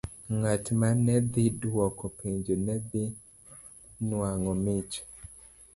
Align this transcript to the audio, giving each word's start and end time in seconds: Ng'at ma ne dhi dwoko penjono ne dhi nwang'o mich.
Ng'at 0.39 0.65
ma 0.79 0.89
ne 1.05 1.15
dhi 1.33 1.45
dwoko 1.61 2.05
penjono 2.17 2.63
ne 2.67 2.75
dhi 2.89 3.03
nwang'o 4.07 4.51
mich. 4.63 4.93